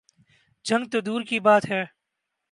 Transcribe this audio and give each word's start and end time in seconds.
جنگ 0.65 0.83
تو 0.91 0.99
دور 1.01 1.21
کی 1.21 1.39
بات 1.39 1.63
ہے۔ 1.71 1.83